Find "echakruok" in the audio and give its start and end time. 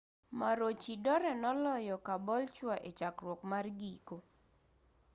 2.89-3.41